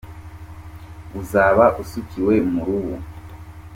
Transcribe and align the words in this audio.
Uzaba 1.19 1.65
usukiwe 1.81 2.35
mu 2.51 2.61
rubu. 2.67 2.95